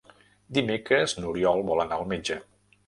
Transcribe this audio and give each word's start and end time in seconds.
Dimecres 0.57 1.15
n'Oriol 1.21 1.63
vol 1.71 1.87
anar 1.87 2.01
al 2.03 2.13
metge. 2.17 2.45